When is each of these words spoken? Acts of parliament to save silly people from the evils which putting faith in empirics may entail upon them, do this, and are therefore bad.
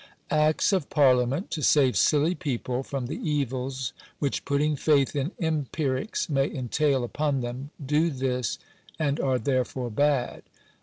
Acts 0.31 0.73
of 0.73 0.89
parliament 0.89 1.51
to 1.51 1.61
save 1.61 1.95
silly 1.95 2.33
people 2.33 2.81
from 2.81 3.05
the 3.05 3.19
evils 3.21 3.93
which 4.17 4.45
putting 4.45 4.75
faith 4.75 5.15
in 5.15 5.31
empirics 5.39 6.27
may 6.27 6.49
entail 6.51 7.03
upon 7.03 7.41
them, 7.41 7.69
do 7.85 8.09
this, 8.09 8.57
and 8.97 9.19
are 9.19 9.37
therefore 9.37 9.91
bad. 9.91 10.41